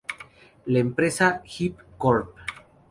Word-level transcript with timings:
La 0.65 0.79
empresa 0.79 1.43
"Hip 1.59 1.77
Corp. 1.99 2.35